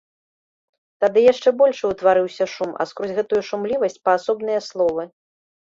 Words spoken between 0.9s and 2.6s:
Тады яшчэ большы ўтварыўся